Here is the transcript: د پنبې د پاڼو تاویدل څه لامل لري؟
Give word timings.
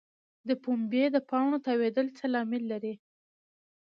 د 0.47 0.49
پنبې 0.63 1.03
د 1.11 1.17
پاڼو 1.29 1.57
تاویدل 1.65 2.07
څه 2.17 2.25
لامل 2.33 2.63
لري؟ 2.71 2.93